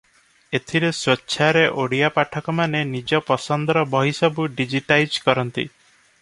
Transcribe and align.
ଏଥିରେ 0.59 0.87
ସ୍ୱେଚ୍ଛାରେ 0.99 1.61
ଓଡ଼ିଆ 1.83 2.09
ପାଠକମାନେ 2.15 2.81
ନିଜ 2.95 3.21
ପସନ୍ଦର 3.29 3.85
ବହିସବୁକୁ 3.93 4.49
ଡିଜିଟାଇଜ 4.63 5.23
କରନ୍ତି। 5.29 5.69